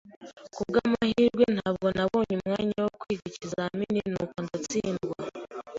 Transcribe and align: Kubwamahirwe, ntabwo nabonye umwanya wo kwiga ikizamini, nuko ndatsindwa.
Kubwamahirwe, 0.53 1.43
ntabwo 1.55 1.87
nabonye 1.95 2.33
umwanya 2.39 2.77
wo 2.85 2.91
kwiga 3.01 3.23
ikizamini, 3.31 3.99
nuko 4.11 4.37
ndatsindwa. 4.45 5.19